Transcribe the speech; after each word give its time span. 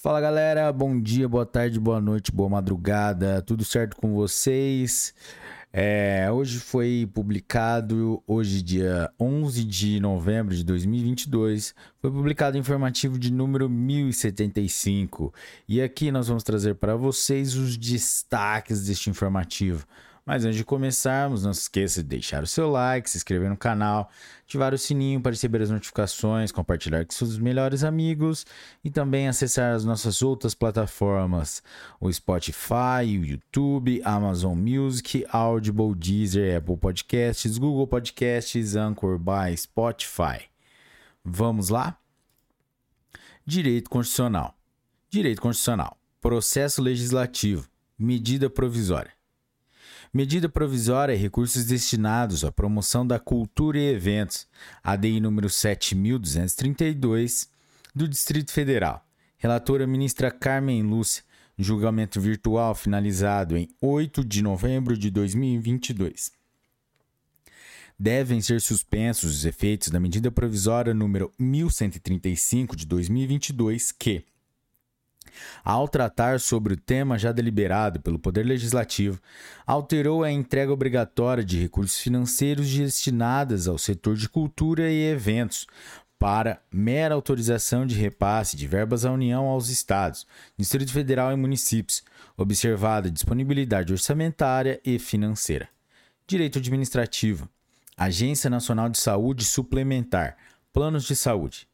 Fala 0.00 0.20
galera, 0.20 0.72
bom 0.72 1.00
dia, 1.00 1.28
boa 1.28 1.44
tarde, 1.44 1.80
boa 1.80 2.00
noite, 2.00 2.30
boa 2.30 2.48
madrugada, 2.48 3.42
tudo 3.42 3.64
certo 3.64 3.96
com 3.96 4.14
vocês? 4.14 5.12
É, 5.72 6.30
hoje 6.30 6.60
foi 6.60 7.10
publicado, 7.12 8.22
hoje 8.24 8.62
dia 8.62 9.10
11 9.18 9.64
de 9.64 9.98
novembro 9.98 10.54
de 10.54 10.62
2022, 10.62 11.74
foi 12.00 12.12
publicado 12.12 12.56
o 12.56 12.60
informativo 12.60 13.18
de 13.18 13.32
número 13.32 13.68
1075 13.68 15.34
e 15.68 15.82
aqui 15.82 16.12
nós 16.12 16.28
vamos 16.28 16.44
trazer 16.44 16.76
para 16.76 16.94
vocês 16.94 17.56
os 17.56 17.76
destaques 17.76 18.86
deste 18.86 19.10
informativo. 19.10 19.84
Mas 20.28 20.44
antes 20.44 20.58
de 20.58 20.64
começarmos, 20.64 21.44
não 21.44 21.54
se 21.54 21.62
esqueça 21.62 22.02
de 22.02 22.08
deixar 22.10 22.42
o 22.42 22.46
seu 22.46 22.70
like, 22.70 23.08
se 23.08 23.16
inscrever 23.16 23.48
no 23.48 23.56
canal, 23.56 24.10
ativar 24.44 24.74
o 24.74 24.78
sininho 24.78 25.22
para 25.22 25.32
receber 25.32 25.62
as 25.62 25.70
notificações, 25.70 26.52
compartilhar 26.52 27.02
com 27.06 27.12
seus 27.12 27.38
melhores 27.38 27.82
amigos 27.82 28.44
e 28.84 28.90
também 28.90 29.26
acessar 29.26 29.74
as 29.74 29.86
nossas 29.86 30.20
outras 30.20 30.54
plataformas, 30.54 31.62
o 31.98 32.12
Spotify, 32.12 33.04
o 33.18 33.24
YouTube, 33.24 34.02
Amazon 34.04 34.58
Music, 34.58 35.24
Audible, 35.30 35.94
Deezer, 35.94 36.58
Apple 36.58 36.76
Podcasts, 36.76 37.56
Google 37.56 37.86
Podcasts, 37.86 38.76
Anchor 38.76 39.18
by 39.18 39.56
Spotify. 39.56 40.42
Vamos 41.24 41.70
lá? 41.70 41.98
Direito 43.46 43.88
Constitucional. 43.88 44.54
Direito 45.08 45.40
Constitucional. 45.40 45.96
Processo 46.20 46.82
Legislativo. 46.82 47.66
Medida 47.98 48.50
provisória. 48.50 49.17
Medida 50.12 50.48
provisória 50.48 51.12
e 51.12 51.18
recursos 51.18 51.66
destinados 51.66 52.42
à 52.42 52.50
promoção 52.50 53.06
da 53.06 53.18
cultura 53.18 53.78
e 53.78 53.92
eventos, 53.92 54.46
ADI 54.82 55.20
número 55.20 55.50
7232, 55.50 57.50
do 57.94 58.08
Distrito 58.08 58.50
Federal. 58.50 59.06
Relatora 59.36 59.86
ministra 59.86 60.30
Carmen 60.30 60.82
Lúcia, 60.82 61.22
julgamento 61.58 62.20
virtual 62.20 62.74
finalizado 62.74 63.56
em 63.56 63.68
8 63.80 64.24
de 64.24 64.42
novembro 64.42 64.96
de 64.96 65.10
2022. 65.10 66.32
Devem 67.98 68.40
ser 68.40 68.62
suspensos 68.62 69.38
os 69.38 69.44
efeitos 69.44 69.88
da 69.88 70.00
medida 70.00 70.30
provisória 70.30 70.94
número 70.94 71.32
1135 71.38 72.76
de 72.76 72.86
2022 72.86 73.92
que 73.92 74.24
ao 75.64 75.88
tratar 75.88 76.40
sobre 76.40 76.74
o 76.74 76.76
tema 76.76 77.18
já 77.18 77.32
deliberado 77.32 78.00
pelo 78.00 78.18
Poder 78.18 78.44
Legislativo, 78.44 79.20
alterou 79.66 80.22
a 80.22 80.30
entrega 80.30 80.72
obrigatória 80.72 81.44
de 81.44 81.60
recursos 81.60 81.98
financeiros 81.98 82.68
destinados 82.68 83.68
ao 83.68 83.78
setor 83.78 84.16
de 84.16 84.28
cultura 84.28 84.90
e 84.90 85.10
eventos 85.10 85.66
para 86.18 86.60
mera 86.72 87.14
autorização 87.14 87.86
de 87.86 87.94
repasse 87.94 88.56
de 88.56 88.66
verbas 88.66 89.04
à 89.04 89.12
União 89.12 89.46
aos 89.46 89.68
Estados, 89.68 90.26
Distrito 90.56 90.92
Federal 90.92 91.32
e 91.32 91.36
municípios, 91.36 92.02
observada 92.36 93.10
disponibilidade 93.10 93.92
orçamentária 93.92 94.80
e 94.84 94.98
financeira. 94.98 95.68
Direito 96.26 96.58
Administrativo, 96.58 97.48
Agência 97.96 98.50
Nacional 98.50 98.88
de 98.88 98.98
Saúde 98.98 99.44
Suplementar, 99.44 100.36
Planos 100.72 101.04
de 101.04 101.14
Saúde. 101.14 101.68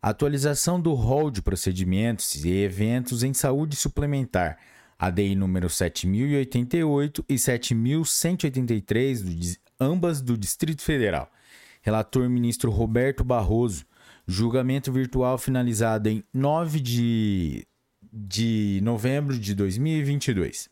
Atualização 0.00 0.80
do 0.80 0.94
rol 0.94 1.30
de 1.30 1.42
procedimentos 1.42 2.44
e 2.44 2.50
eventos 2.50 3.22
em 3.22 3.32
saúde 3.32 3.76
suplementar, 3.76 4.58
ADI 4.98 5.34
número 5.34 5.68
7088 5.68 7.24
e 7.28 7.38
7183, 7.38 9.58
ambas 9.80 10.20
do 10.20 10.36
Distrito 10.36 10.82
Federal. 10.82 11.30
Relator 11.82 12.28
ministro 12.28 12.70
Roberto 12.70 13.22
Barroso. 13.22 13.84
Julgamento 14.26 14.90
virtual 14.90 15.38
finalizado 15.38 16.08
em 16.08 16.24
9 16.34 16.80
de, 16.80 17.64
de 18.12 18.80
novembro 18.82 19.38
de 19.38 19.54
2022. 19.54 20.68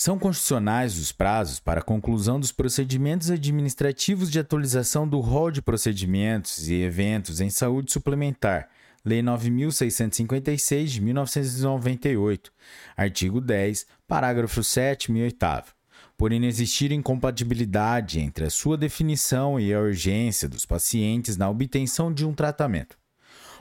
São 0.00 0.16
constitucionais 0.16 0.96
os 0.96 1.10
prazos 1.10 1.58
para 1.58 1.80
a 1.80 1.82
conclusão 1.82 2.38
dos 2.38 2.52
procedimentos 2.52 3.32
administrativos 3.32 4.30
de 4.30 4.38
atualização 4.38 5.08
do 5.08 5.18
rol 5.18 5.50
de 5.50 5.60
procedimentos 5.60 6.68
e 6.68 6.74
eventos 6.74 7.40
em 7.40 7.50
saúde 7.50 7.90
suplementar, 7.90 8.68
Lei 9.04 9.20
9.656 9.22 10.84
de 10.84 11.00
1998, 11.00 12.52
artigo 12.96 13.40
10, 13.40 13.88
parágrafo 14.06 14.62
7 14.62 15.10
e 15.10 15.20
8. 15.24 15.36
Por 16.16 16.32
inexistir 16.32 16.92
incompatibilidade 16.92 18.20
entre 18.20 18.44
a 18.44 18.50
sua 18.50 18.76
definição 18.76 19.58
e 19.58 19.74
a 19.74 19.80
urgência 19.80 20.48
dos 20.48 20.64
pacientes 20.64 21.36
na 21.36 21.50
obtenção 21.50 22.14
de 22.14 22.24
um 22.24 22.32
tratamento. 22.32 22.96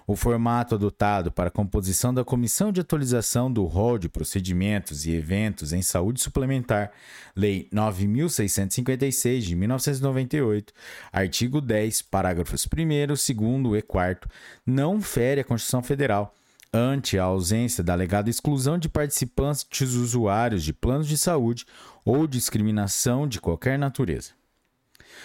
O 0.10 0.16
formato 0.16 0.76
adotado 0.76 1.30
para 1.30 1.50
a 1.50 1.52
composição 1.52 2.14
da 2.14 2.24
Comissão 2.24 2.72
de 2.72 2.80
Atualização 2.80 3.52
do 3.52 3.66
Rol 3.66 3.98
de 3.98 4.08
Procedimentos 4.08 5.06
e 5.06 5.12
Eventos 5.12 5.74
em 5.74 5.82
Saúde 5.82 6.22
Suplementar, 6.22 6.94
Lei 7.36 7.68
9.656 7.74 9.42
de 9.42 9.54
1998, 9.54 10.74
artigo 11.12 11.60
10, 11.60 12.04
parágrafos 12.04 12.66
1, 12.66 13.08
2 13.08 13.30
e 13.78 13.82
4, 13.82 14.32
não 14.66 15.02
fere 15.02 15.42
a 15.42 15.44
Constituição 15.44 15.84
Federal 15.84 16.34
ante 16.72 17.20
a 17.20 17.26
ausência 17.26 17.84
da 17.84 17.92
alegada 17.92 18.30
exclusão 18.30 18.78
de 18.78 18.88
participantes 18.88 19.92
usuários 19.92 20.64
de 20.64 20.72
planos 20.72 21.08
de 21.10 21.18
saúde 21.18 21.66
ou 22.06 22.26
discriminação 22.26 23.28
de 23.28 23.42
qualquer 23.42 23.78
natureza. 23.78 24.37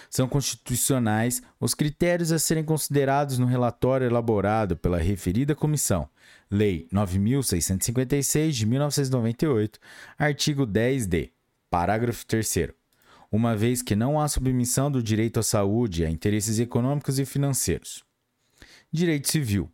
São 0.09 0.27
constitucionais 0.27 1.41
os 1.59 1.73
critérios 1.73 2.31
a 2.31 2.39
serem 2.39 2.63
considerados 2.63 3.37
no 3.37 3.45
relatório 3.45 4.07
elaborado 4.07 4.75
pela 4.77 4.97
referida 4.97 5.55
comissão. 5.55 6.09
Lei 6.49 6.87
9656 6.91 8.55
de 8.55 8.65
1998, 8.65 9.79
artigo 10.17 10.67
10d, 10.67 11.31
parágrafo 11.69 12.25
3 12.25 12.73
uma 13.31 13.55
vez 13.55 13.81
que 13.81 13.95
não 13.95 14.21
há 14.21 14.27
submissão 14.27 14.91
do 14.91 15.01
direito 15.01 15.39
à 15.39 15.43
saúde 15.43 16.05
a 16.05 16.09
interesses 16.09 16.59
econômicos 16.59 17.17
e 17.17 17.25
financeiros. 17.25 18.03
Direito 18.91 19.27
civil, 19.31 19.71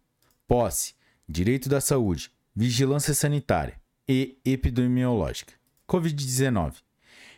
posse, 0.47 0.94
direito 1.28 1.68
da 1.68 1.81
saúde, 1.81 2.31
vigilância 2.56 3.13
sanitária 3.13 3.78
e 4.08 4.38
epidemiológica. 4.46 5.53
Covid-19 5.85 6.75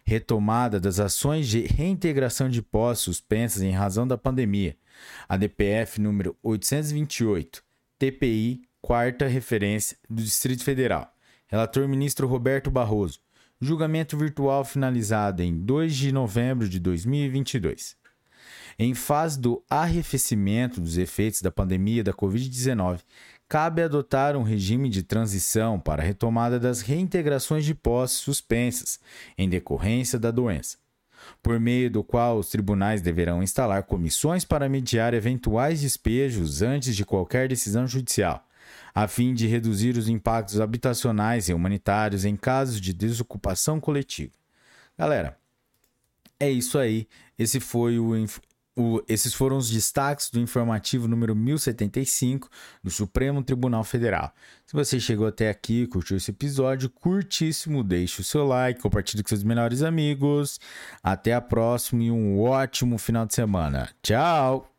retomada 0.04 0.80
das 0.80 1.00
ações 1.00 1.48
de 1.48 1.62
reintegração 1.62 2.50
de 2.50 2.62
postos 2.62 3.16
suspensas 3.16 3.62
em 3.62 3.72
razão 3.72 4.08
da 4.08 4.18
pandemia, 4.18 4.76
a 5.28 5.38
DPF 5.38 6.00
número 6.02 6.36
828, 6.44 7.64
TPI, 7.98 8.62
quarta 8.82 9.28
referência 9.28 9.98
do 10.10 10.22
Distrito 10.22 10.64
Federal. 10.64 11.14
Relator 11.48 11.88
ministro 11.88 12.28
Roberto 12.28 12.72
Barroso. 12.72 13.20
Julgamento 13.60 14.18
virtual 14.18 14.66
finalizado 14.66 15.44
em 15.44 15.56
2 15.56 15.96
de 15.96 16.12
novembro 16.12 16.68
de 16.68 16.80
2022. 16.80 17.96
Em 18.80 18.96
fase 18.96 19.40
do 19.40 19.64
arrefecimento 19.70 20.82
dos 20.82 20.98
efeitos 20.98 21.42
da 21.42 21.52
pandemia 21.52 22.04
da 22.04 22.14
Covid-19, 22.14 23.02
cabe 23.52 23.82
adotar 23.82 24.38
um 24.38 24.44
regime 24.44 24.88
de 24.88 25.04
transição 25.04 25.78
para 25.78 26.02
a 26.02 26.06
retomada 26.06 26.58
das 26.58 26.80
reintegrações 26.80 27.66
de 27.66 27.76
posses 27.76 28.16
suspensas 28.20 28.98
em 29.38 29.50
decorrência 29.50 30.18
da 30.18 30.32
doença, 30.32 30.78
por 31.44 31.60
meio 31.60 31.92
do 31.92 32.02
qual 32.02 32.38
os 32.38 32.50
tribunais 32.50 33.02
deverão 33.02 33.44
instalar 33.44 33.84
comissões 33.84 34.46
para 34.46 34.70
mediar 34.70 35.14
eventuais 35.14 35.82
despejos 35.82 36.62
antes 36.62 36.96
de 36.96 37.04
qualquer 37.04 37.50
decisão 37.50 37.86
judicial, 37.86 38.42
a 38.96 39.06
fim 39.06 39.34
de 39.34 39.48
reduzir 39.48 39.98
os 39.98 40.08
impactos 40.08 40.62
habitacionais 40.62 41.50
e 41.50 41.54
humanitários 41.54 42.24
em 42.24 42.38
casos 42.38 42.80
de 42.80 42.94
desocupação 42.94 43.82
coletiva. 43.82 44.32
Galera, 44.98 45.38
é 46.40 46.50
isso 46.50 46.78
aí. 46.80 47.06
Esse 47.38 47.60
foi 47.60 48.00
o, 48.00 48.16
o, 48.76 49.02
esses 49.08 49.34
foram 49.34 49.58
os 49.58 49.70
destaques 49.70 50.30
do 50.30 50.40
informativo 50.40 51.08
número 51.08 51.36
1075 51.36 52.50
do 52.84 52.90
Supremo 52.90 53.44
Tribunal 53.44 53.84
Federal. 53.84 54.34
Se 54.66 54.74
você 54.74 55.00
chegou 55.00 55.28
até 55.28 55.50
aqui, 55.50 55.86
curtiu 55.88 56.16
esse 56.16 56.32
episódio, 56.32 56.90
curtíssimo, 56.90 57.84
deixe 57.84 58.22
o 58.22 58.24
seu 58.24 58.46
like, 58.46 58.80
compartilhe 58.80 59.24
com 59.24 59.30
seus 59.30 59.44
melhores 59.44 59.82
amigos. 59.82 60.60
Até 61.04 61.34
a 61.34 61.42
próxima 61.42 62.04
e 62.04 62.12
um 62.12 62.40
ótimo 62.40 62.98
final 62.98 63.26
de 63.26 63.36
semana. 63.36 63.90
Tchau! 64.02 64.71